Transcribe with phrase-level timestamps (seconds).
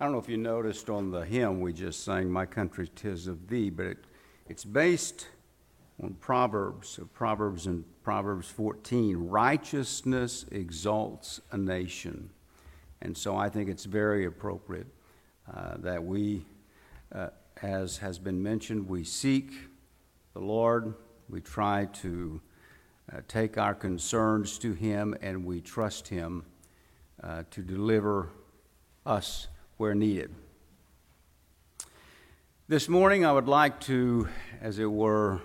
[0.00, 3.28] I don't know if you noticed on the hymn we just sang, My Country Tis
[3.28, 3.98] of Thee, but it,
[4.48, 5.28] it's based
[6.02, 9.16] on Proverbs, Proverbs and Proverbs 14.
[9.16, 12.30] Righteousness exalts a nation.
[13.02, 14.88] And so I think it's very appropriate
[15.54, 16.44] uh, that we,
[17.14, 17.28] uh,
[17.62, 19.52] as has been mentioned, we seek
[20.32, 20.94] the Lord,
[21.28, 22.40] we try to
[23.12, 26.46] uh, take our concerns to Him, and we trust Him
[27.22, 28.30] uh, to deliver
[29.06, 29.46] us
[29.76, 30.32] where needed.
[32.68, 34.28] This morning, I would like to,
[34.60, 35.40] as it were,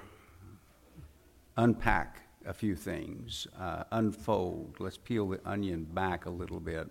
[1.57, 4.75] unpack a few things, uh, unfold.
[4.79, 6.87] Let's peel the onion back a little bit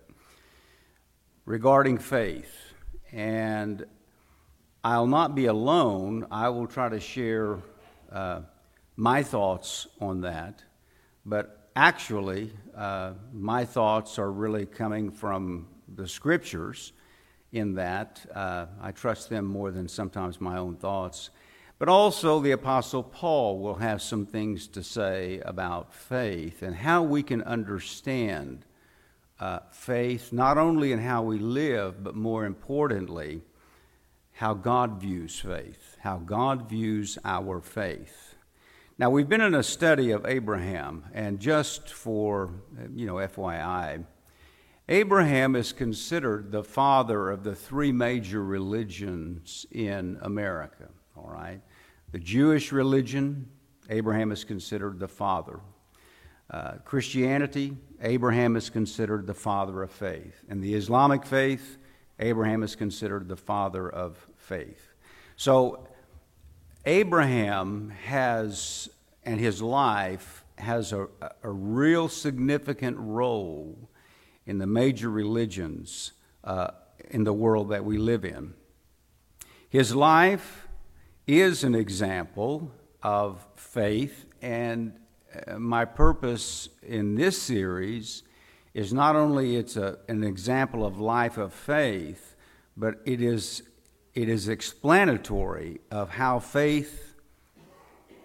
[1.47, 2.55] regarding faith.
[3.13, 3.87] And
[4.83, 6.27] I'll not be alone.
[6.31, 7.61] I will try to share
[8.13, 8.41] uh,
[8.97, 10.63] my thoughts on that.
[11.25, 16.93] But actually, uh, my thoughts are really coming from the scriptures
[17.53, 18.25] in that.
[18.35, 21.31] Uh, I trust them more than sometimes my own thoughts.
[21.79, 27.05] But also, the Apostle Paul will have some things to say about faith and how
[27.05, 28.65] we can understand
[29.39, 33.43] uh, faith, not only in how we live, but more importantly,
[34.33, 38.35] how God views faith, how God views our faith.
[38.99, 42.51] Now, we've been in a study of Abraham, and just for,
[42.93, 44.05] you know, FYI,
[44.91, 51.61] Abraham is considered the father of the three major religions in America, all right?
[52.13, 53.51] The Jewish religion,
[53.91, 55.61] Abraham is considered the father.
[56.51, 60.43] Uh, Christianity, Abraham is considered the father of faith.
[60.49, 61.77] And the Islamic faith,
[62.19, 64.95] Abraham is considered the father of faith.
[65.37, 65.87] So,
[66.87, 68.89] Abraham has,
[69.23, 71.09] and his life has a,
[71.43, 73.91] a real significant role
[74.49, 76.13] in the major religions
[76.43, 76.69] uh,
[77.11, 78.55] in the world that we live in.
[79.69, 80.67] His life
[81.27, 82.73] is an example
[83.03, 84.95] of faith, and
[85.47, 88.23] uh, my purpose in this series
[88.73, 92.35] is not only it's a, an example of life of faith,
[92.75, 93.63] but it is,
[94.15, 97.15] it is explanatory of how faith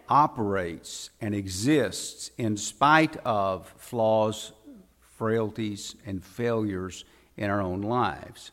[0.07, 4.53] operates and exists in spite of flaws
[5.23, 7.05] frailties and failures
[7.37, 8.51] in our own lives.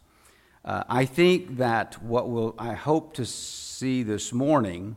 [0.65, 4.95] Uh, I think that what will I hope to see this morning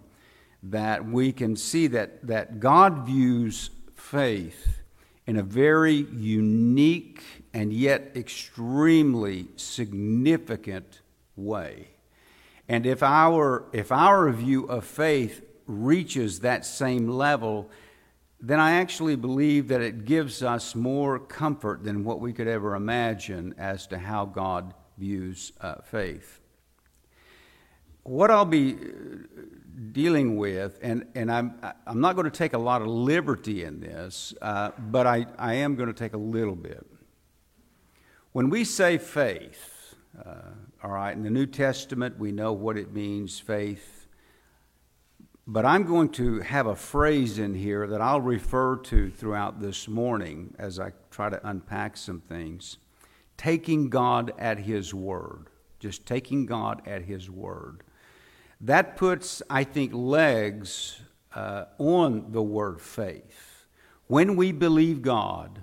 [0.61, 4.83] that we can see that, that God views faith
[5.25, 7.23] in a very unique
[7.55, 11.01] and yet extremely significant
[11.35, 11.87] way.
[12.69, 17.71] And if our, if our view of faith reaches that same level,
[18.45, 22.75] then I actually believe that it gives us more comfort than what we could ever
[22.75, 26.41] imagine as to how God views uh, faith.
[28.03, 28.77] What I'll be uh,
[29.93, 31.53] dealing with, and, and I'm,
[31.87, 35.53] I'm not going to take a lot of liberty in this, uh, but I, I
[35.53, 36.85] am going to take a little bit.
[38.33, 40.49] When we say faith, uh,
[40.83, 43.92] all right, in the New Testament, we know what it means faith
[45.45, 49.87] but I'm going to have a phrase in here that I'll refer to throughout this
[49.89, 52.77] morning as I try to unpack some things.
[53.35, 55.47] Taking God at His word.
[55.79, 57.83] Just taking God at His word.
[58.61, 61.01] That puts, I think, legs
[61.35, 63.65] uh, on the word faith.
[64.07, 65.59] When we believe God,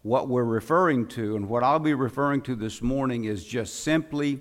[0.00, 4.40] what we're referring to, and what I'll be referring to this morning, is just simply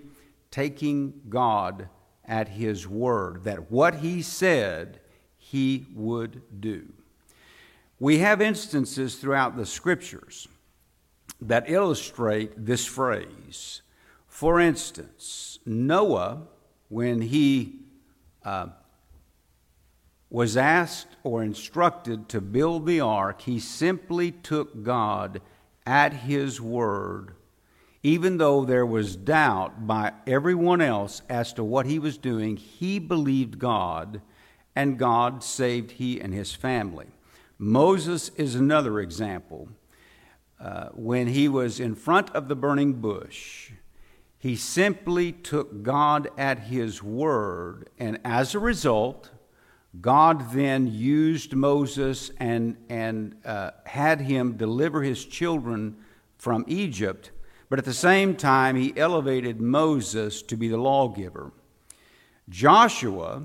[0.49, 1.89] taking God
[2.27, 4.99] at his word, that what he said
[5.37, 6.91] he would do.
[7.99, 10.47] We have instances throughout the scriptures
[11.41, 13.81] that illustrate this phrase.
[14.27, 16.43] For instance, Noah,
[16.89, 17.79] when he
[18.43, 18.67] uh,
[20.29, 25.41] was asked or instructed to build the ark, he simply took God
[25.85, 27.33] at his word
[28.03, 32.99] even though there was doubt by everyone else as to what he was doing, he
[32.99, 34.21] believed God,
[34.75, 37.07] and God saved he and his family.
[37.57, 39.69] Moses is another example.
[40.59, 43.71] Uh, when he was in front of the burning bush,
[44.37, 49.31] he simply took God at his word, and as a result,
[49.99, 55.97] God then used Moses and, and uh, had him deliver his children
[56.37, 57.31] from Egypt
[57.69, 61.51] but at the same time, he elevated Moses to be the lawgiver.
[62.49, 63.43] Joshua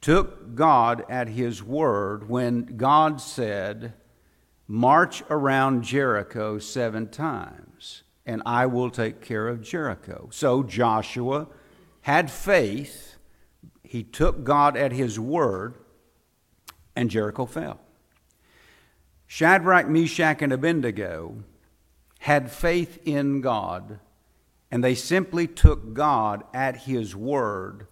[0.00, 3.94] took God at his word when God said,
[4.66, 8.02] March around Jericho seven times.
[8.26, 10.28] and I will take care of Jericho.
[10.32, 11.46] So Joshua
[12.02, 13.16] had faith.
[13.82, 15.74] He took God at his word,
[16.96, 17.80] and Jericho fell.
[19.26, 21.36] Shadrach, Meshach, and Abednego
[22.24, 23.98] had faith in God,
[24.70, 27.86] and they simply took God at his word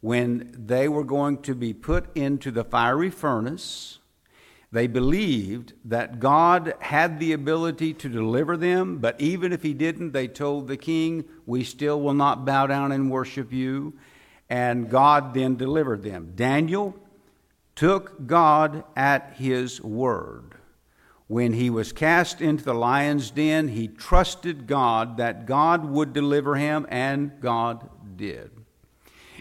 [0.00, 3.98] when they were going to be put into the fiery furnace
[4.70, 10.12] they believed that God had the ability to deliver them, but even if He didn't,
[10.12, 13.94] they told the king, We still will not bow down and worship you.
[14.50, 16.32] And God then delivered them.
[16.34, 16.94] Daniel
[17.76, 20.47] took God at His word.
[21.28, 26.56] When he was cast into the lion's den, he trusted God that God would deliver
[26.56, 28.50] him, and God did.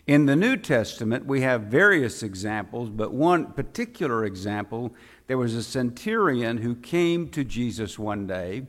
[0.05, 4.93] In the New Testament, we have various examples, but one particular example
[5.27, 8.67] there was a centurion who came to Jesus one day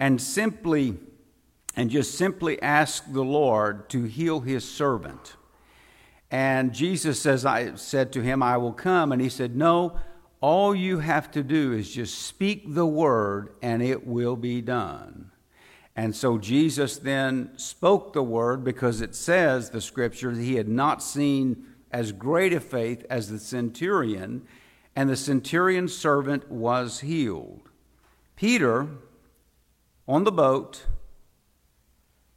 [0.00, 0.96] and simply
[1.76, 5.36] and just simply asked the Lord to heal his servant.
[6.30, 9.12] And Jesus says, I said to him, I will come.
[9.12, 9.98] And he said, No,
[10.40, 15.30] all you have to do is just speak the word and it will be done.
[15.96, 21.02] And so Jesus then spoke the word because it says, the scripture, he had not
[21.02, 24.46] seen as great a faith as the centurion
[24.96, 27.68] and the centurion's servant was healed.
[28.36, 28.88] Peter,
[30.06, 30.86] on the boat,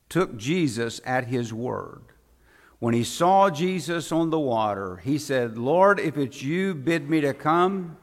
[0.10, 2.07] took Jesus at his word.
[2.80, 7.22] When he saw Jesus on the water, he said, Lord, if it's you, bid me
[7.22, 7.98] to come.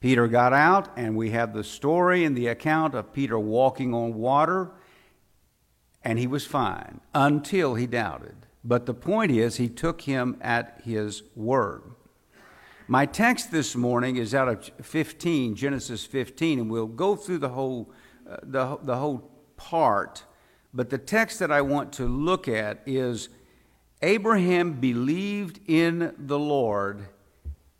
[0.00, 4.14] Peter got out, and we have the story and the account of Peter walking on
[4.14, 4.72] water,
[6.02, 8.34] and he was fine until he doubted.
[8.64, 11.82] But the point is, he took him at his word.
[12.88, 17.50] My text this morning is out of 15, Genesis 15, and we'll go through the
[17.50, 17.92] whole,
[18.28, 20.24] uh, the, the whole part.
[20.74, 23.28] But the text that I want to look at is
[24.02, 27.06] Abraham believed in the Lord,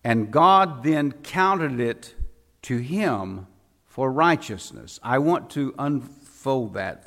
[0.05, 2.15] and God then counted it
[2.63, 3.47] to him
[3.87, 5.01] for righteousness.
[5.03, 7.07] I want to unfold that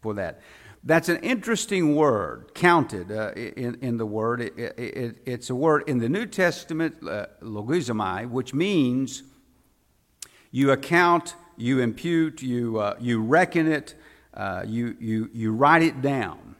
[0.00, 0.40] for that.
[0.84, 4.40] That's an interesting word, counted uh, in, in the word.
[4.40, 9.24] It, it, it's a word in the New Testament, uh, logizomai, which means
[10.52, 13.94] you account, you impute, you, uh, you reckon it,
[14.34, 16.54] uh, you, you, you write it down.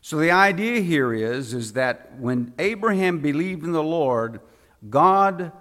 [0.00, 4.40] So the idea here is, is that when Abraham believed in the Lord,
[4.88, 5.52] God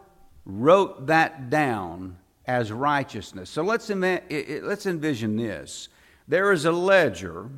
[0.45, 3.49] wrote that down as righteousness.
[3.49, 5.89] So let's, let's envision this.
[6.27, 7.49] There is a ledger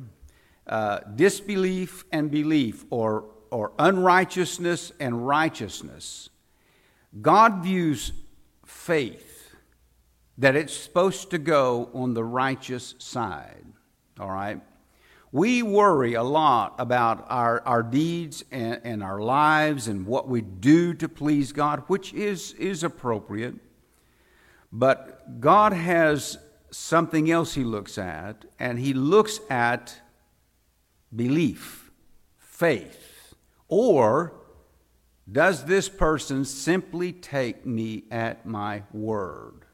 [0.66, 6.30] uh, disbelief and belief, or, or unrighteousness and righteousness.
[7.20, 8.12] God views
[8.64, 9.54] faith
[10.38, 13.64] that it's supposed to go on the righteous side.
[14.18, 14.60] All right?
[15.32, 20.42] We worry a lot about our, our deeds and, and our lives and what we
[20.42, 23.54] do to please God, which is, is appropriate.
[24.70, 26.36] But God has
[26.70, 29.98] something else He looks at, and He looks at
[31.14, 31.90] belief,
[32.38, 33.34] faith?
[33.68, 34.34] Or
[35.30, 39.64] does this person simply take me at my word?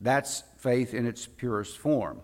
[0.00, 2.22] That's faith in its purest form.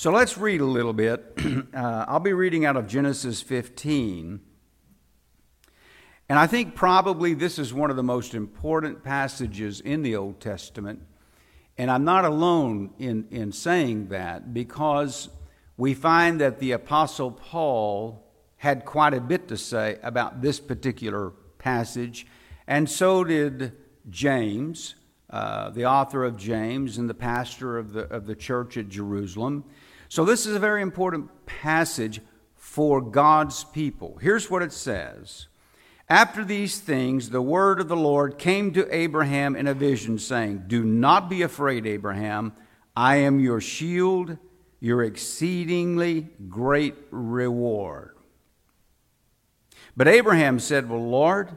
[0.00, 1.34] So let's read a little bit.
[1.74, 4.40] uh, I'll be reading out of Genesis 15.
[6.26, 10.40] And I think probably this is one of the most important passages in the Old
[10.40, 11.02] Testament.
[11.76, 15.28] And I'm not alone in, in saying that because
[15.76, 21.32] we find that the Apostle Paul had quite a bit to say about this particular
[21.58, 22.26] passage,
[22.66, 23.76] and so did
[24.08, 24.94] James,
[25.28, 29.64] uh, the author of James and the pastor of the, of the church at Jerusalem.
[30.10, 32.20] So, this is a very important passage
[32.56, 34.18] for God's people.
[34.20, 35.46] Here's what it says
[36.08, 40.64] After these things, the word of the Lord came to Abraham in a vision, saying,
[40.66, 42.52] Do not be afraid, Abraham.
[42.94, 44.36] I am your shield
[44.80, 48.16] your exceedingly great reward.
[49.96, 51.56] But Abraham said, Well, Lord,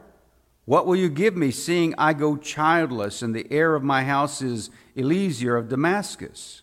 [0.66, 4.42] what will you give me, seeing I go childless, and the heir of my house
[4.42, 6.62] is Eliezer of Damascus?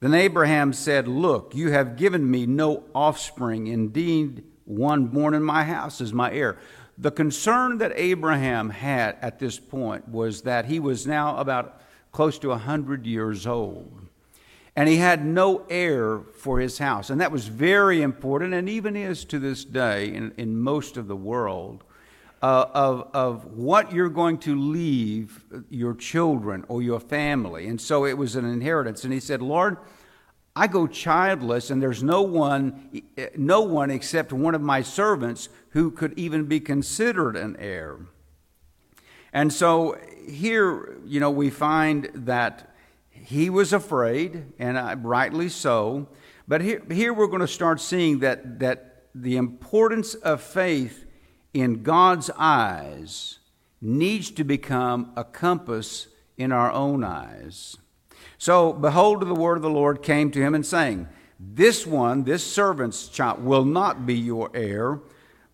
[0.00, 3.66] Then Abraham said, Look, you have given me no offspring.
[3.66, 6.58] Indeed, one born in my house is my heir.
[6.98, 11.80] The concern that Abraham had at this point was that he was now about
[12.12, 14.00] close to a 100 years old
[14.76, 17.10] and he had no heir for his house.
[17.10, 21.08] And that was very important, and even is to this day in, in most of
[21.08, 21.84] the world,
[22.42, 27.66] of, of what you're going to leave your children or your family.
[27.68, 29.04] And so it was an inheritance.
[29.04, 29.76] And he said, Lord,
[30.56, 33.02] I go childless, and there's no one,
[33.36, 37.98] no one except one of my servants who could even be considered an heir.
[39.32, 39.96] And so
[40.28, 42.74] here, you know, we find that
[43.10, 46.08] he was afraid, and rightly so.
[46.48, 51.04] But here, here we're going to start seeing that, that the importance of faith
[51.52, 53.38] in God's eyes
[53.80, 57.76] needs to become a compass in our own eyes.
[58.38, 62.44] So, behold, the word of the Lord came to him and saying, This one, this
[62.44, 65.00] servant's child, will not be your heir,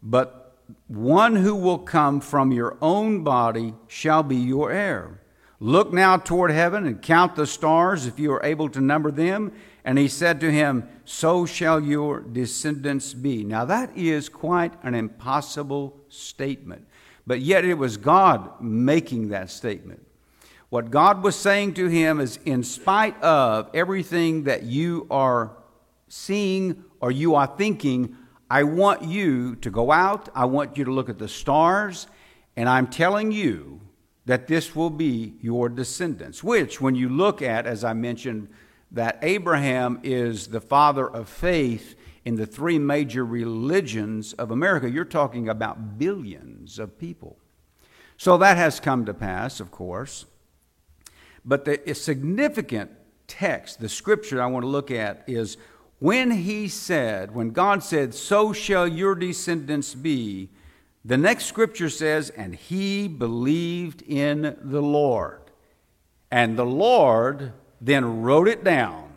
[0.02, 0.56] but
[0.88, 5.20] one who will come from your own body shall be your heir.
[5.58, 9.52] Look now toward heaven and count the stars if you are able to number them.
[9.86, 13.44] And he said to him, So shall your descendants be.
[13.44, 16.88] Now, that is quite an impossible statement.
[17.24, 20.04] But yet, it was God making that statement.
[20.70, 25.56] What God was saying to him is, in spite of everything that you are
[26.08, 28.16] seeing or you are thinking,
[28.50, 32.08] I want you to go out, I want you to look at the stars,
[32.56, 33.80] and I'm telling you
[34.24, 36.42] that this will be your descendants.
[36.42, 38.48] Which, when you look at, as I mentioned,
[38.90, 45.04] that Abraham is the father of faith in the three major religions of America, you're
[45.04, 47.38] talking about billions of people.
[48.16, 50.26] So that has come to pass, of course.
[51.44, 52.90] But the significant
[53.28, 55.56] text, the scripture I want to look at is
[56.00, 60.50] when he said, when God said, So shall your descendants be,
[61.04, 65.42] the next scripture says, And he believed in the Lord.
[66.30, 69.10] And the Lord then wrote it down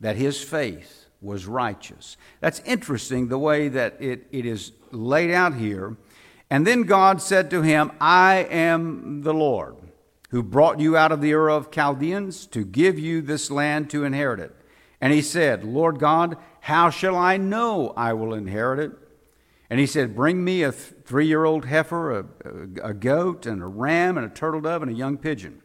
[0.00, 2.16] that his faith was righteous.
[2.40, 5.96] That's interesting the way that it, it is laid out here.
[6.50, 9.76] And then God said to him, I am the Lord
[10.30, 14.04] who brought you out of the Ur of Chaldeans to give you this land to
[14.04, 14.54] inherit it.
[15.00, 18.92] And he said, Lord God, how shall I know I will inherit it?
[19.70, 22.24] And he said, Bring me a three year old heifer, a,
[22.82, 25.62] a, goat, and a ram, and a turtle dove, and a young pigeon.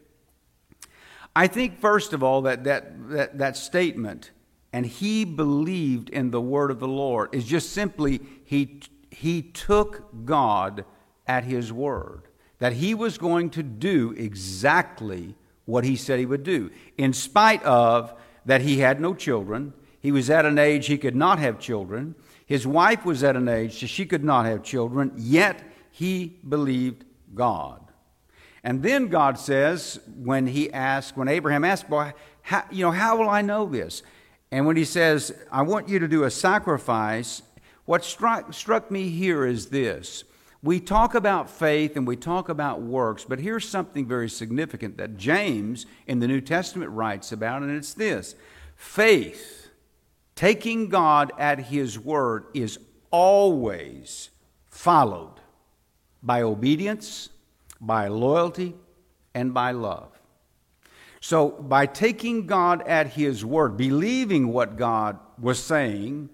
[1.40, 4.30] I think, first of all, that, that, that, that statement,
[4.74, 8.80] and he believed in the word of the Lord, is just simply he,
[9.10, 10.84] he took God
[11.26, 12.28] at his word,
[12.58, 17.64] that he was going to do exactly what he said he would do, in spite
[17.64, 18.12] of
[18.44, 19.72] that he had no children.
[19.98, 22.16] He was at an age he could not have children.
[22.44, 27.89] His wife was at an age she could not have children, yet he believed God.
[28.62, 32.12] And then God says, when he asked, when Abraham asked, Boy,
[32.42, 34.02] how, you know, how will I know this?
[34.52, 37.42] And when he says, I want you to do a sacrifice,
[37.84, 40.24] what struck, struck me here is this
[40.62, 45.16] we talk about faith and we talk about works, but here's something very significant that
[45.16, 48.34] James in the New Testament writes about, and it's this
[48.76, 49.70] faith,
[50.34, 52.78] taking God at His word, is
[53.10, 54.30] always
[54.68, 55.40] followed
[56.22, 57.30] by obedience,
[57.80, 58.74] by loyalty,
[59.34, 60.10] and by love.
[61.20, 66.30] So, by taking God at His word, believing what God was saying,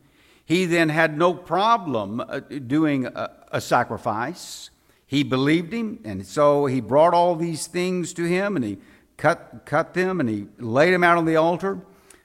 [0.46, 4.70] he then had no problem uh, doing a, a sacrifice.
[5.04, 8.78] He believed him, and so he brought all these things to him, and he
[9.16, 11.80] cut, cut them, and he laid them out on the altar.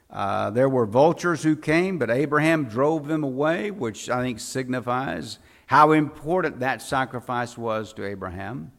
[0.07, 5.39] Uh, there were vultures who came, but Abraham drove them away, which I think signifies
[5.65, 8.71] how important that sacrifice was to Abraham.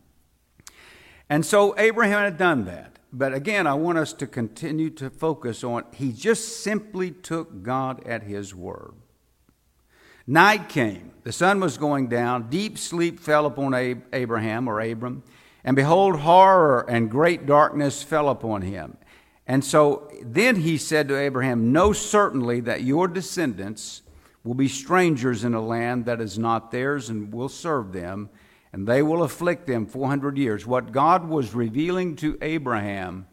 [1.33, 2.99] And so Abraham had done that.
[3.11, 8.07] But again, I want us to continue to focus on he just simply took God
[8.07, 8.93] at his word.
[10.27, 13.73] Night came, the sun was going down, deep sleep fell upon
[14.13, 15.23] Abraham or Abram,
[15.65, 18.99] and behold, horror and great darkness fell upon him.
[19.47, 24.03] And so then he said to Abraham, Know certainly that your descendants
[24.45, 28.29] will be strangers in a land that is not theirs and will serve them,
[28.73, 30.67] and they will afflict them 400 years.
[30.67, 33.27] What God was revealing to Abraham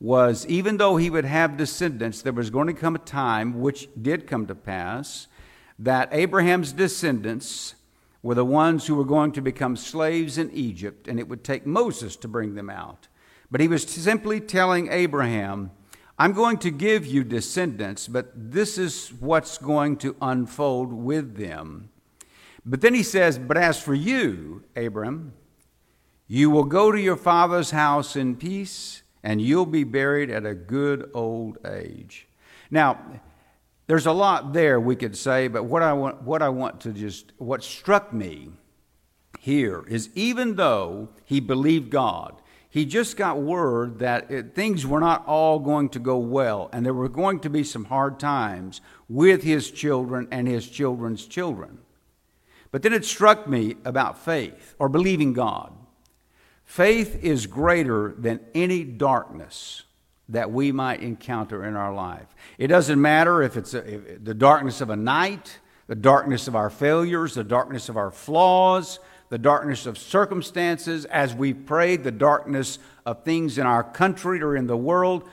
[0.00, 3.88] was even though he would have descendants, there was going to come a time, which
[4.00, 5.26] did come to pass,
[5.78, 7.74] that Abraham's descendants
[8.22, 11.66] were the ones who were going to become slaves in Egypt, and it would take
[11.66, 13.08] Moses to bring them out.
[13.50, 15.70] But he was simply telling Abraham,
[16.18, 21.90] I'm going to give you descendants, but this is what's going to unfold with them.
[22.64, 25.32] But then he says, But as for you, Abram,
[26.26, 30.54] you will go to your father's house in peace, and you'll be buried at a
[30.54, 32.28] good old age.
[32.70, 32.98] Now,
[33.86, 36.92] there's a lot there we could say, but what I want, what I want to
[36.92, 38.50] just, what struck me
[39.40, 45.00] here is even though he believed God, he just got word that it, things were
[45.00, 48.82] not all going to go well, and there were going to be some hard times
[49.08, 51.78] with his children and his children's children.
[52.70, 55.72] But then it struck me about faith or believing God.
[56.64, 59.84] Faith is greater than any darkness
[60.28, 62.26] that we might encounter in our life.
[62.58, 66.54] It doesn't matter if it's a, if the darkness of a night, the darkness of
[66.54, 68.98] our failures, the darkness of our flaws,
[69.30, 74.54] the darkness of circumstances, as we prayed, the darkness of things in our country or
[74.54, 75.28] in the world.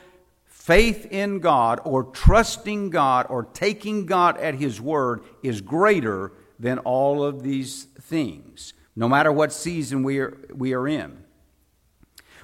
[0.45, 6.79] Faith in God or trusting God or taking God at His word is greater than
[6.79, 11.23] all of these things, no matter what season we are, we are in.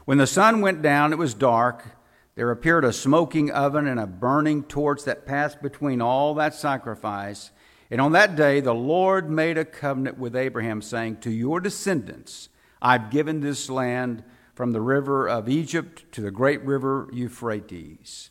[0.05, 1.97] When the sun went down, it was dark.
[2.35, 7.51] There appeared a smoking oven and a burning torch that passed between all that sacrifice
[7.91, 12.47] and on that day, the Lord made a covenant with Abraham, saying, To your descendants,
[12.81, 14.23] I've given this land
[14.55, 18.29] from the river of Egypt to the great river Euphrates.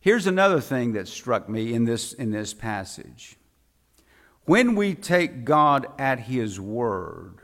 [0.00, 3.35] Here's another thing that struck me in this, in this passage.
[4.46, 7.38] When we take God at His word,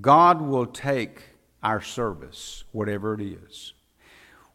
[0.00, 1.22] God will take
[1.62, 3.72] our service, whatever it is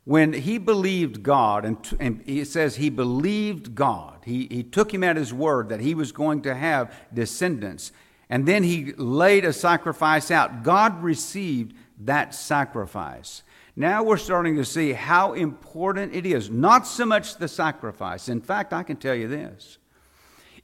[0.03, 5.03] when he believed God, and, and he says he believed God, he, he took him
[5.03, 7.91] at his word that he was going to have descendants,
[8.29, 10.63] and then he laid a sacrifice out.
[10.63, 13.43] God received that sacrifice.
[13.75, 16.49] Now we're starting to see how important it is.
[16.49, 18.27] Not so much the sacrifice.
[18.27, 19.77] In fact, I can tell you this.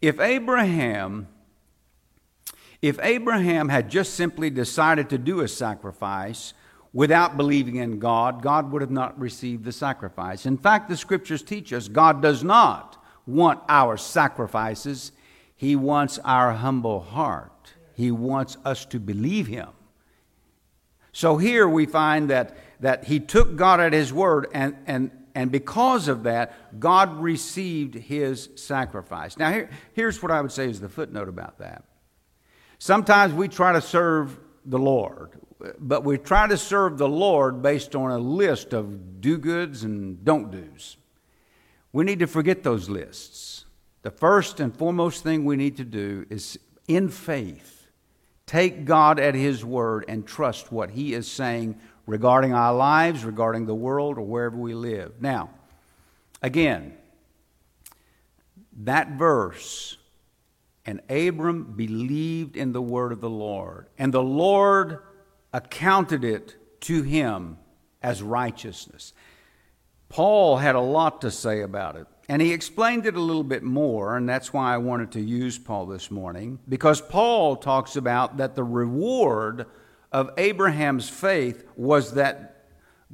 [0.01, 1.27] If Abraham
[2.81, 6.53] if Abraham had just simply decided to do a sacrifice,
[6.93, 10.45] without believing in God, God would have not received the sacrifice.
[10.45, 15.11] In fact, the scriptures teach us God does not want our sacrifices,
[15.55, 17.51] He wants our humble heart.
[17.93, 19.69] He wants us to believe Him.
[21.11, 25.51] So here we find that, that He took God at His word, and, and, and
[25.51, 29.37] because of that, God received His sacrifice.
[29.37, 31.83] Now, here, here's what I would say is the footnote about that.
[32.79, 35.39] Sometimes we try to serve the Lord
[35.79, 40.23] but we try to serve the Lord based on a list of do goods and
[40.23, 40.97] don't do's.
[41.91, 43.65] We need to forget those lists.
[44.03, 47.87] The first and foremost thing we need to do is, in faith,
[48.45, 53.67] take God at His word and trust what He is saying regarding our lives, regarding
[53.67, 55.21] the world, or wherever we live.
[55.21, 55.51] Now,
[56.41, 56.93] again,
[58.79, 59.97] that verse,
[60.85, 65.03] and Abram believed in the word of the Lord, and the Lord
[65.51, 67.57] accounted it to him
[68.01, 69.13] as righteousness.
[70.09, 73.63] Paul had a lot to say about it, and he explained it a little bit
[73.63, 78.37] more, and that's why I wanted to use Paul this morning, because Paul talks about
[78.37, 79.65] that the reward
[80.17, 82.65] of Abraham's faith was that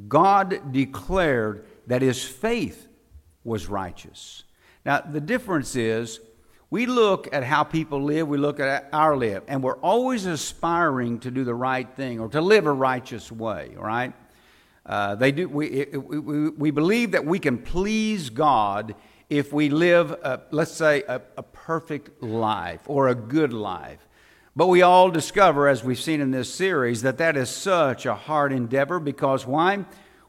[0.08, 2.88] God declared that his faith
[3.44, 4.46] was righteous.
[4.86, 6.22] Now, the difference is
[6.70, 11.20] we look at how people live, we look at our live, and we're always aspiring
[11.20, 14.14] to do the right thing or to live a righteous way, right?
[14.86, 18.96] Uh, they do, we, we, we believe that we can please God
[19.30, 24.08] if we live, a, let's say, a, a perfect life or a good life.
[24.56, 28.14] But we all discover, as we've seen in this series, that that is such a
[28.14, 29.86] hard endeavor because why?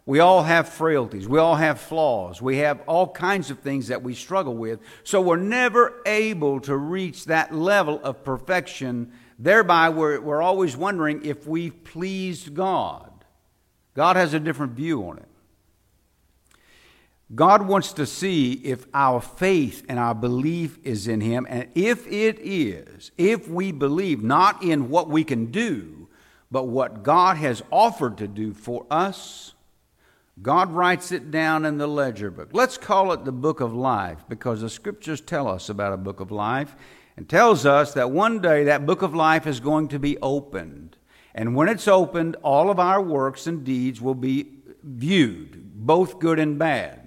[0.07, 1.29] We all have frailties.
[1.29, 2.41] We all have flaws.
[2.41, 4.81] We have all kinds of things that we struggle with.
[5.03, 9.13] So we're never able to reach that level of perfection.
[9.39, 13.11] Thereby, we're, we're always wondering if we've pleased God.
[13.95, 15.29] God has a different view on it.
[17.33, 21.47] God wants to see if our faith and our belief is in Him.
[21.49, 26.09] And if it is, if we believe not in what we can do,
[26.51, 29.55] but what God has offered to do for us,
[30.43, 32.51] God writes it down in the ledger book.
[32.53, 36.21] Let's call it the book of life because the scriptures tell us about a book
[36.21, 36.77] of life
[37.17, 40.97] and tells us that one day that book of life is going to be opened.
[41.35, 44.49] And when it's opened, all of our works and deeds will be
[44.83, 47.04] viewed, both good and bad.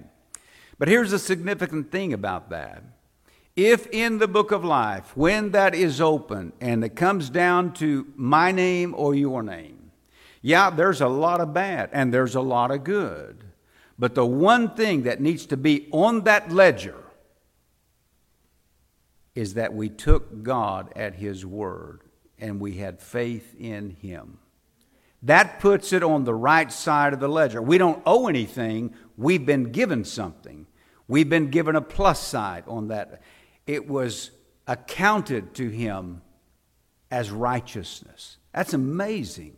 [0.78, 2.82] But here's the significant thing about that.
[3.56, 8.06] If in the book of life, when that is open and it comes down to
[8.14, 9.90] my name or your name,
[10.40, 13.42] yeah, there's a lot of bad and there's a lot of good.
[13.98, 17.02] But the one thing that needs to be on that ledger
[19.34, 22.02] is that we took God at His word
[22.38, 24.38] and we had faith in Him.
[25.22, 27.60] That puts it on the right side of the ledger.
[27.60, 30.66] We don't owe anything, we've been given something.
[31.06, 33.20] We've been given a plus side on that.
[33.66, 34.30] It was
[34.66, 36.22] accounted to Him
[37.10, 38.38] as righteousness.
[38.54, 39.56] That's amazing.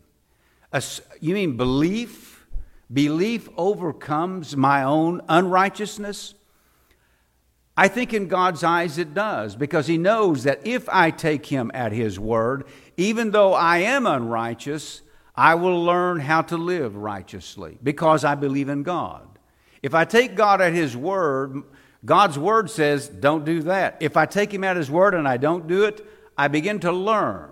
[1.21, 2.47] You mean belief?
[2.93, 6.35] Belief overcomes my own unrighteousness?
[7.77, 11.71] I think in God's eyes it does, because He knows that if I take Him
[11.73, 12.65] at His word,
[12.97, 15.03] even though I am unrighteous,
[15.35, 19.30] I will learn how to live righteously because I believe in God.
[19.83, 21.63] If I take God at His word,
[22.05, 23.97] God's word says, don't do that.
[24.01, 26.93] If I take Him at His word and I don't do it, I begin to
[26.93, 27.51] learn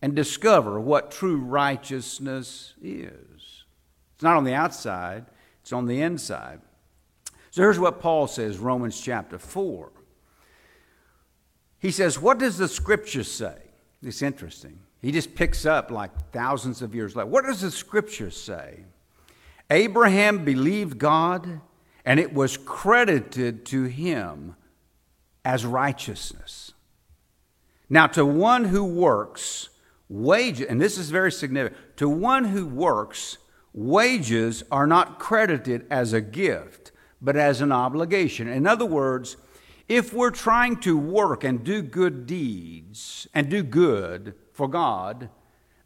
[0.00, 3.64] and discover what true righteousness is.
[4.14, 5.26] It's not on the outside,
[5.60, 6.60] it's on the inside.
[7.50, 9.92] So here's what Paul says, Romans chapter 4.
[11.78, 13.56] He says, What does the scripture say?
[14.02, 14.80] It's interesting.
[15.00, 17.26] He just picks up like thousands of years later.
[17.26, 18.84] What does the scripture say?
[19.70, 21.60] Abraham believed God,
[22.04, 24.56] and it was credited to him
[25.44, 26.72] as righteousness.
[27.90, 29.68] Now, to one who works,
[30.08, 33.38] wages, and this is very significant, to one who works,
[33.72, 38.48] wages are not credited as a gift, but as an obligation.
[38.48, 39.36] In other words,
[39.88, 45.30] if we're trying to work and do good deeds and do good for God,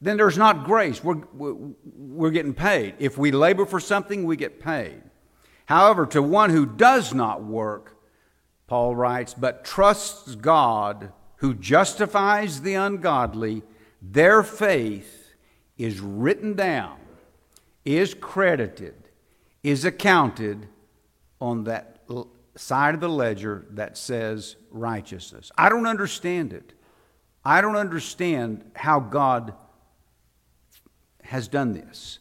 [0.03, 1.03] then there's not grace.
[1.03, 2.97] We're, we're getting paid.
[2.99, 5.01] If we labor for something, we get paid.
[5.67, 7.97] However, to one who does not work,
[8.67, 13.63] Paul writes, but trusts God who justifies the ungodly,
[14.03, 15.35] their faith
[15.79, 16.99] is written down,
[17.85, 19.09] is credited,
[19.63, 20.67] is accounted
[21.41, 22.01] on that
[22.57, 25.53] side of the ledger that says righteousness.
[25.57, 26.73] I don't understand it.
[27.45, 29.55] I don't understand how God
[31.33, 32.19] has done this.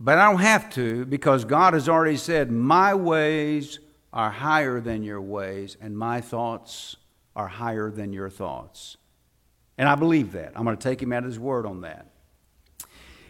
[0.00, 3.78] But I don't have to because God has already said, My ways
[4.12, 6.96] are higher than your ways, and my thoughts
[7.36, 8.96] are higher than your thoughts.
[9.78, 10.52] And I believe that.
[10.56, 12.06] I'm going to take him at his word on that.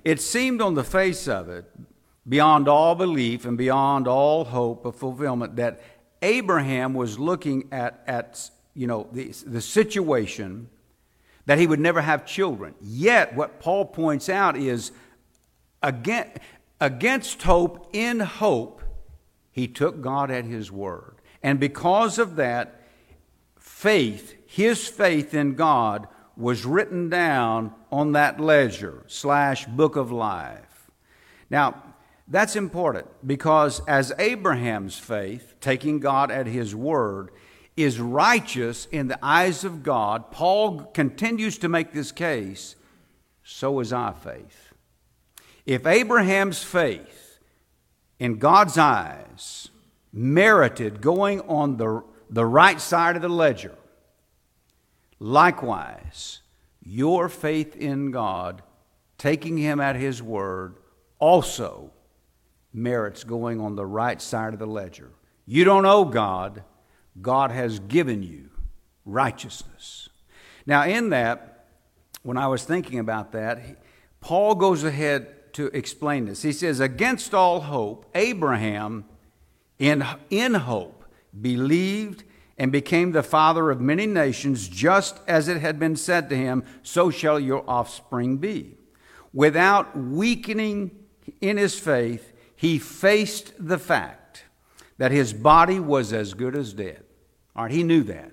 [0.04, 1.64] It seemed on the face of it,
[2.28, 5.80] beyond all belief and beyond all hope of fulfillment, that
[6.22, 10.68] Abraham was looking at, at you know, the, the situation
[11.46, 12.74] that he would never have children.
[12.81, 14.92] Yet, what Paul points out is
[15.83, 18.83] against, hope, in hope,
[19.50, 21.16] he took God at his word.
[21.42, 22.81] And because of that,
[23.59, 30.90] faith, his faith in God, was written down on that ledger slash book of life.
[31.50, 31.83] Now,
[32.28, 37.31] that's important because as Abraham's faith, taking God at his word,
[37.76, 42.76] is righteous in the eyes of God, Paul continues to make this case,
[43.42, 44.72] so is our faith.
[45.64, 47.38] If Abraham's faith
[48.18, 49.68] in God's eyes
[50.12, 53.74] merited going on the, the right side of the ledger,
[55.18, 56.40] likewise,
[56.82, 58.62] your faith in God,
[59.16, 60.76] taking Him at His word,
[61.18, 61.92] also
[62.74, 65.11] merits going on the right side of the ledger.
[65.46, 66.64] You don't owe God
[67.20, 68.51] God has given you
[69.05, 70.09] righteousness.
[70.66, 71.66] Now, in that,
[72.22, 73.61] when I was thinking about that,
[74.20, 76.42] Paul goes ahead to explain this.
[76.42, 79.05] He says, Against all hope, Abraham,
[79.79, 81.05] in, in hope,
[81.38, 82.25] believed
[82.57, 86.64] and became the father of many nations, just as it had been said to him,
[86.83, 88.77] So shall your offspring be.
[89.33, 90.92] Without weakening
[91.40, 94.21] in his faith, he faced the fact
[94.98, 97.05] that his body was as good as dead.
[97.57, 98.33] All right, he knew that.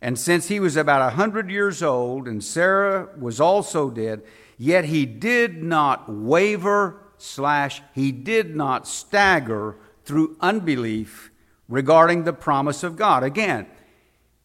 [0.00, 4.22] And since he was about a hundred years old and Sarah was also dead,
[4.58, 11.30] yet he did not waver slash he did not stagger through unbelief
[11.68, 13.22] regarding the promise of God.
[13.22, 13.66] Again,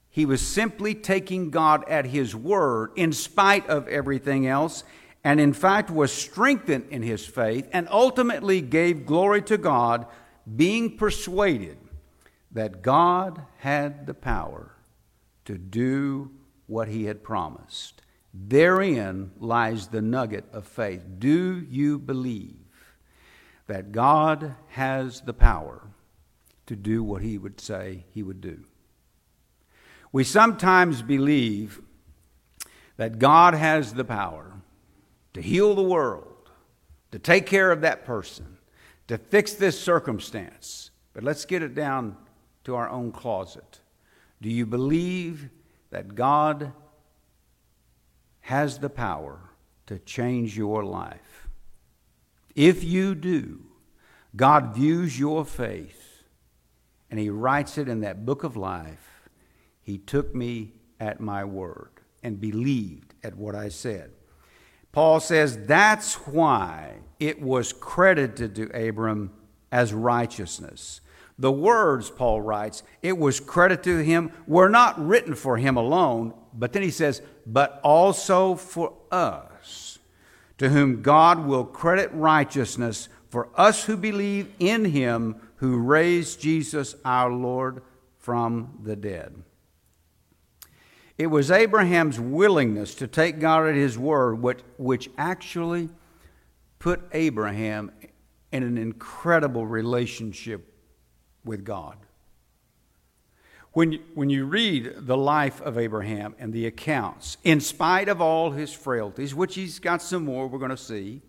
[0.09, 4.83] he was simply taking God at his word in spite of everything else,
[5.23, 10.05] and in fact was strengthened in his faith and ultimately gave glory to God
[10.55, 11.77] being persuaded
[12.51, 14.71] that God had the power
[15.45, 16.31] to do
[16.67, 18.01] what he had promised.
[18.33, 21.03] Therein lies the nugget of faith.
[21.17, 22.55] Do you believe
[23.67, 25.81] that God has the power
[26.67, 28.65] to do what he would say he would do?
[30.11, 31.81] We sometimes believe
[32.97, 34.53] that God has the power
[35.33, 36.49] to heal the world,
[37.11, 38.58] to take care of that person,
[39.09, 40.91] to fix this circumstance.
[41.13, 42.15] But let's get it down
[42.63, 43.79] to our own closet.
[44.39, 45.49] Do you believe
[45.89, 46.71] that God
[48.41, 49.39] has the power
[49.87, 51.47] to change your life?
[52.55, 53.61] If you do,
[54.35, 56.23] God views your faith
[57.09, 59.27] and He writes it in that book of life.
[59.81, 61.89] He took me at my word
[62.21, 64.11] and believed at what I said.
[64.91, 69.31] Paul says that's why it was credited to Abram
[69.71, 71.01] as righteousness.
[71.37, 76.33] The words, Paul writes, it was credited to him, were not written for him alone,
[76.53, 79.99] but then he says, but also for us,
[80.57, 86.95] to whom God will credit righteousness for us who believe in him who raised Jesus
[87.05, 87.83] our Lord
[88.17, 89.43] from the dead.
[91.19, 95.89] It was Abraham's willingness to take God at his word which, which actually
[96.79, 97.91] put Abraham
[98.53, 100.73] in an incredible relationship
[101.43, 101.97] with God.
[103.73, 108.21] When you, when you read the life of Abraham and the accounts, in spite of
[108.21, 111.21] all his frailties, which he's got some more we're going to see,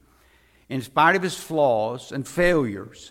[0.69, 3.11] in spite of his flaws and failures,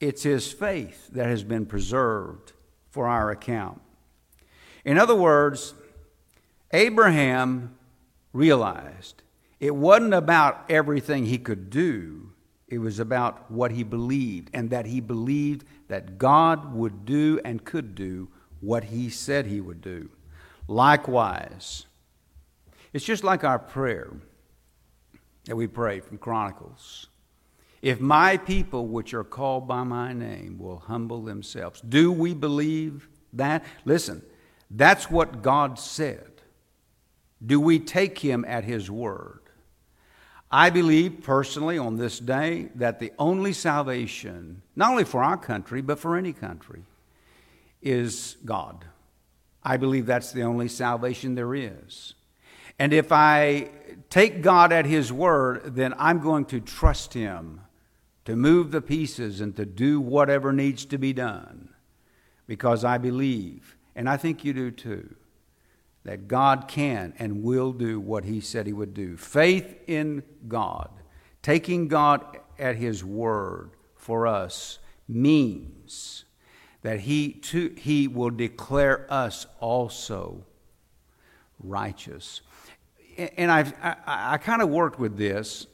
[0.00, 2.54] it's his faith that has been preserved
[2.88, 3.82] for our account.
[4.82, 5.74] In other words,
[6.72, 7.76] Abraham
[8.32, 9.22] realized
[9.58, 12.32] it wasn't about everything he could do,
[12.68, 17.64] it was about what he believed, and that he believed that God would do and
[17.64, 18.28] could do
[18.60, 20.08] what he said he would do.
[20.68, 21.86] Likewise,
[22.92, 24.12] it's just like our prayer
[25.44, 27.08] that we pray from Chronicles.
[27.82, 33.08] If my people, which are called by my name, will humble themselves, do we believe
[33.32, 33.64] that?
[33.84, 34.22] Listen,
[34.70, 36.29] that's what God said.
[37.44, 39.40] Do we take him at his word?
[40.50, 45.80] I believe personally on this day that the only salvation, not only for our country,
[45.80, 46.82] but for any country,
[47.80, 48.84] is God.
[49.62, 52.14] I believe that's the only salvation there is.
[52.78, 53.70] And if I
[54.08, 57.60] take God at His word, then I'm going to trust Him
[58.24, 61.68] to move the pieces and to do whatever needs to be done
[62.46, 65.14] because I believe, and I think you do too,
[66.04, 69.16] that God can and will do what He said He would do.
[69.16, 70.90] Faith in God,
[71.42, 76.24] taking God at His word for us, means
[76.82, 80.46] that He, too, he will declare us also
[81.58, 82.40] righteous.
[83.36, 85.66] And I've, I, I kind of worked with this,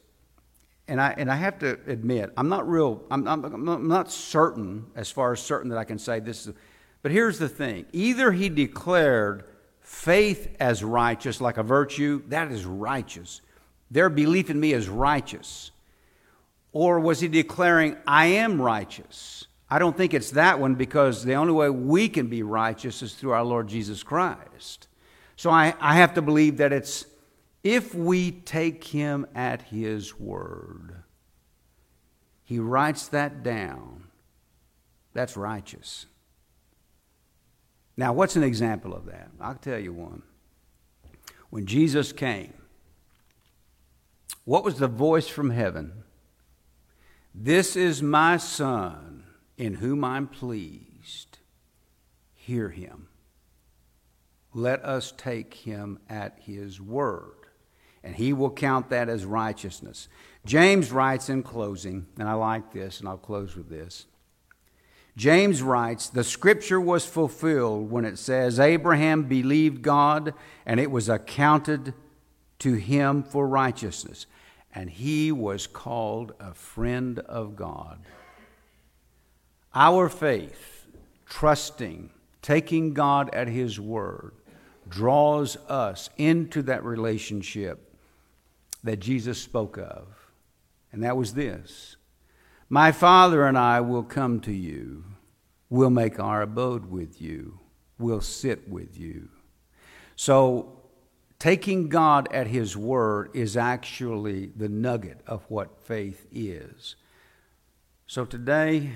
[0.88, 4.86] and I, and I have to admit, I'm not real, I'm, I'm, I'm not certain,
[4.96, 6.54] as far as certain that I can say this, is,
[7.02, 9.44] but here's the thing either He declared
[9.86, 13.40] faith as righteous, like a virtue, that is righteous.
[13.88, 15.70] Their belief in me is righteous.
[16.72, 19.46] Or was he declaring, I am righteous?
[19.70, 23.14] I don't think it's that one because the only way we can be righteous is
[23.14, 24.88] through our Lord Jesus Christ.
[25.36, 27.06] So I, I have to believe that it's
[27.62, 30.96] if we take him at his word,
[32.42, 34.08] he writes that down,
[35.14, 36.06] that's righteous.
[37.96, 39.30] Now, what's an example of that?
[39.40, 40.22] I'll tell you one.
[41.50, 42.52] When Jesus came,
[44.44, 46.04] what was the voice from heaven?
[47.34, 49.24] This is my Son,
[49.56, 51.38] in whom I'm pleased.
[52.34, 53.08] Hear him.
[54.52, 57.34] Let us take him at his word,
[58.02, 60.08] and he will count that as righteousness.
[60.44, 64.06] James writes in closing, and I like this, and I'll close with this.
[65.16, 70.34] James writes, The scripture was fulfilled when it says, Abraham believed God,
[70.66, 71.94] and it was accounted
[72.58, 74.26] to him for righteousness.
[74.74, 77.98] And he was called a friend of God.
[79.74, 80.86] Our faith,
[81.24, 82.10] trusting,
[82.42, 84.32] taking God at his word,
[84.88, 87.94] draws us into that relationship
[88.84, 90.06] that Jesus spoke of.
[90.92, 91.95] And that was this
[92.68, 95.04] my Father and I will come to you.
[95.68, 97.60] We'll make our abode with you.
[97.98, 99.28] We'll sit with you.
[100.16, 100.80] So,
[101.38, 106.96] taking God at His word is actually the nugget of what faith is.
[108.06, 108.92] So, today,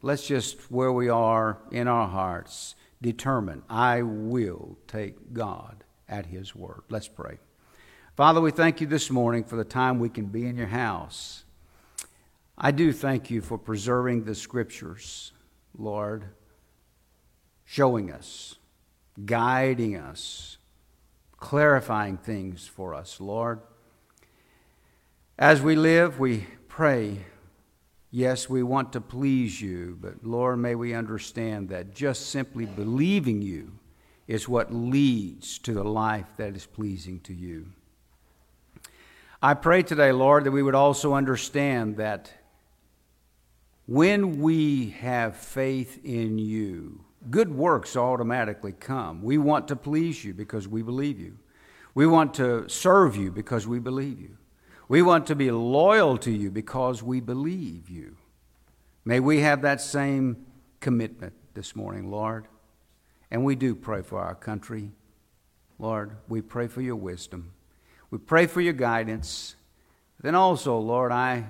[0.00, 6.54] let's just, where we are in our hearts, determine I will take God at His
[6.54, 6.82] word.
[6.88, 7.38] Let's pray.
[8.16, 11.44] Father, we thank you this morning for the time we can be in your house.
[12.64, 15.32] I do thank you for preserving the scriptures,
[15.76, 16.26] Lord,
[17.64, 18.54] showing us,
[19.24, 20.58] guiding us,
[21.38, 23.58] clarifying things for us, Lord.
[25.36, 27.24] As we live, we pray.
[28.12, 33.42] Yes, we want to please you, but Lord, may we understand that just simply believing
[33.42, 33.72] you
[34.28, 37.72] is what leads to the life that is pleasing to you.
[39.42, 42.30] I pray today, Lord, that we would also understand that
[43.92, 49.22] when we have faith in you, good works automatically come.
[49.22, 51.36] We want to please you because we believe you.
[51.94, 54.38] We want to serve you because we believe you.
[54.88, 58.16] We want to be loyal to you because we believe you.
[59.04, 60.46] May we have that same
[60.80, 62.48] commitment this morning, Lord.
[63.30, 64.90] And we do pray for our country.
[65.78, 67.52] Lord, we pray for your wisdom.
[68.10, 69.54] We pray for your guidance.
[70.22, 71.44] Then also, Lord, I,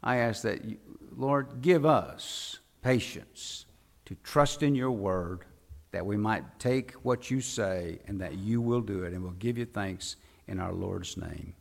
[0.00, 0.76] I ask that, you,
[1.16, 3.66] Lord, give us patience
[4.06, 5.44] to trust in your word
[5.92, 9.12] that we might take what you say and that you will do it.
[9.12, 10.16] And we'll give you thanks
[10.48, 11.54] in our Lord's name.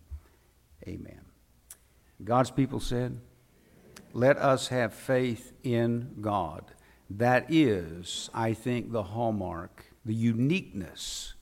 [0.88, 1.22] Amen.
[2.24, 3.20] God's people said,
[4.12, 6.64] Let us have faith in God.
[7.10, 11.36] That is, I think, the hallmark, the uniqueness,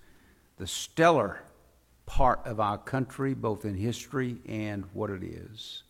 [0.58, 1.44] the stellar
[2.06, 5.84] part of our country, both in history and what it is.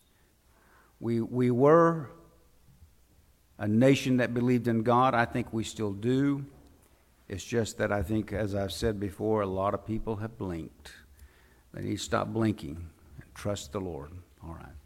[1.02, 2.10] We, we were
[3.58, 5.16] a nation that believed in God.
[5.16, 6.46] I think we still do.
[7.28, 10.92] It's just that I think, as I've said before, a lot of people have blinked.
[11.74, 12.76] They need to stop blinking
[13.20, 14.12] and trust the Lord.
[14.44, 14.81] All right.